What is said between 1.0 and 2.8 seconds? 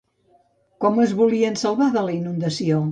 es volien salvar de la inundació?